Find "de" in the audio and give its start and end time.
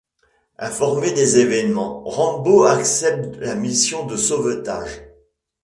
4.07-4.17